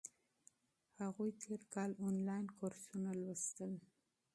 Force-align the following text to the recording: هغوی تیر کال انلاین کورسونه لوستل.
هغوی 1.01 1.31
تیر 1.41 1.61
کال 1.73 1.91
انلاین 2.05 2.45
کورسونه 2.57 3.09
لوستل. 3.21 3.71